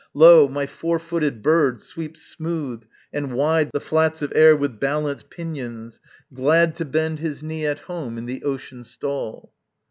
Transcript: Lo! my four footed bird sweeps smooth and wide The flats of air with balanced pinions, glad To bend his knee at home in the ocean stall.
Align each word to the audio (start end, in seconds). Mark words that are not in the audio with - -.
Lo! 0.15 0.47
my 0.47 0.65
four 0.65 0.97
footed 0.97 1.43
bird 1.43 1.79
sweeps 1.79 2.23
smooth 2.23 2.81
and 3.13 3.33
wide 3.33 3.69
The 3.71 3.79
flats 3.79 4.23
of 4.23 4.31
air 4.35 4.55
with 4.55 4.79
balanced 4.79 5.29
pinions, 5.29 5.99
glad 6.33 6.75
To 6.77 6.85
bend 6.85 7.19
his 7.19 7.43
knee 7.43 7.67
at 7.67 7.81
home 7.81 8.17
in 8.17 8.25
the 8.25 8.41
ocean 8.43 8.83
stall. 8.83 9.53